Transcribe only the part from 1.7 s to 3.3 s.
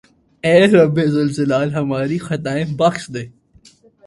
ھماری خطائیں بخش دے